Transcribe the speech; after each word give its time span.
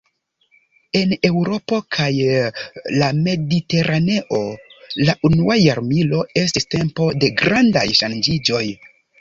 En 0.99 1.11
Eŭropo 1.27 1.77
kaj 1.95 2.07
la 3.01 3.09
Mediteraneo, 3.29 4.41
la 5.11 5.17
unua 5.31 5.59
jarmilo 5.65 6.25
estis 6.45 6.69
tempo 6.77 7.11
de 7.25 7.31
grandaj 7.45 7.89
ŝanĝiĝoj. 8.03 8.65